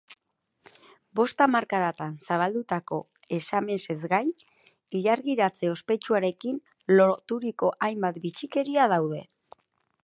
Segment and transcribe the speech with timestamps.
[1.19, 2.99] Bost hamarkadatan zabaldutako
[3.39, 4.33] esamesez gain,
[5.01, 6.59] ilargiratze ospetsuarekin
[6.97, 9.25] loturiko hainbat bitxikeria daude.